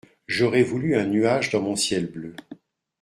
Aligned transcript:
J'aurais 0.25 0.63
voulu 0.63 0.95
un 0.95 1.05
nuage 1.05 1.51
dans 1.51 1.61
mon 1.61 1.75
ciel 1.75 2.07
bleu. 2.07 2.35